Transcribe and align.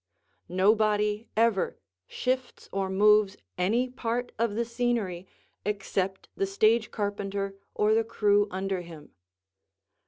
Nobody 0.49 1.27
ever 1.37 1.77
shifts 2.07 2.67
or 2.71 2.89
moves 2.89 3.37
any 3.55 3.87
part 3.87 4.31
of 4.39 4.55
the 4.55 4.65
scenery 4.65 5.27
except 5.63 6.27
the 6.35 6.47
stage 6.47 6.89
carpenter 6.89 7.53
or 7.75 7.93
the 7.93 8.03
crew 8.03 8.47
under 8.49 8.81
him. 8.81 9.11